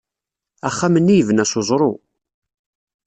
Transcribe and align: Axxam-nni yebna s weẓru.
Axxam-nni 0.69 1.15
yebna 1.17 1.45
s 1.51 1.53
weẓru. 1.57 1.91